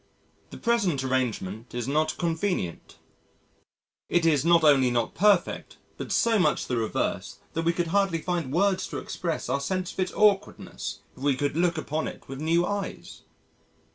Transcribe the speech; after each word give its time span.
The 0.49 0.57
present 0.57 1.03
arrangement 1.03 1.75
is 1.75 1.87
not 1.87 2.17
convenient... 2.17 2.97
it 4.09 4.25
is 4.25 4.43
not 4.43 4.63
only 4.63 4.89
not 4.89 5.13
perfect 5.13 5.77
but 5.95 6.11
so 6.11 6.39
much 6.39 6.65
the 6.65 6.75
reverse 6.75 7.37
that 7.53 7.65
we 7.65 7.71
could 7.71 7.89
hardly 7.93 8.19
find 8.19 8.51
words 8.51 8.87
to 8.87 8.97
express 8.97 9.47
our 9.47 9.59
sense 9.59 9.93
of 9.93 9.99
its 9.99 10.13
awkwardness 10.13 11.01
if 11.15 11.21
we 11.21 11.35
could 11.37 11.55
look 11.55 11.77
upon 11.77 12.07
it 12.07 12.27
with 12.27 12.41
new 12.41 12.65
eyes...." 12.65 13.21